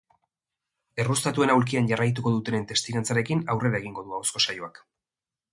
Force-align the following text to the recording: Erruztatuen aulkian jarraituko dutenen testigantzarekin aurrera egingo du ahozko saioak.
Erruztatuen 1.03 1.53
aulkian 1.57 1.91
jarraituko 1.93 2.33
dutenen 2.37 2.67
testigantzarekin 2.73 3.47
aurrera 3.55 3.83
egingo 3.85 4.07
du 4.09 4.17
ahozko 4.19 4.47
saioak. 4.47 4.83